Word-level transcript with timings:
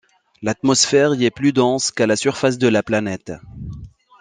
L'atmosphère 0.41 1.13
y 1.13 1.25
est 1.25 1.29
plus 1.29 1.53
dense 1.53 1.91
qu'à 1.91 2.07
la 2.07 2.15
surface 2.15 2.57
de 2.57 2.67
la 2.67 2.81
planète. 2.81 3.33